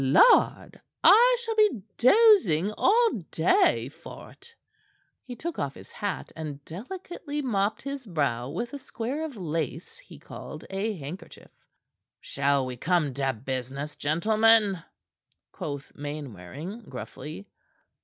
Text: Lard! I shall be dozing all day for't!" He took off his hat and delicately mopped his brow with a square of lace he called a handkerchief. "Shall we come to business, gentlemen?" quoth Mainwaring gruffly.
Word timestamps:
Lard! 0.03 0.81
I 1.03 1.37
shall 1.43 1.53
be 1.55 1.79
dozing 1.99 2.71
all 2.75 3.11
day 3.29 3.87
for't!" 3.89 4.55
He 5.23 5.35
took 5.35 5.59
off 5.59 5.75
his 5.75 5.91
hat 5.91 6.31
and 6.35 6.65
delicately 6.65 7.43
mopped 7.43 7.83
his 7.83 8.07
brow 8.07 8.49
with 8.49 8.73
a 8.73 8.79
square 8.79 9.23
of 9.23 9.35
lace 9.37 9.99
he 9.99 10.17
called 10.17 10.65
a 10.71 10.97
handkerchief. 10.97 11.51
"Shall 12.19 12.65
we 12.65 12.77
come 12.77 13.13
to 13.13 13.31
business, 13.31 13.95
gentlemen?" 13.95 14.81
quoth 15.51 15.91
Mainwaring 15.93 16.81
gruffly. 16.89 17.47